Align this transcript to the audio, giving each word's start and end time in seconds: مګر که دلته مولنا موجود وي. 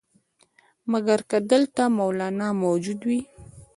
مګر 0.91 1.19
که 1.29 1.37
دلته 1.51 1.83
مولنا 1.97 2.49
موجود 2.63 2.99
وي. 3.09 3.21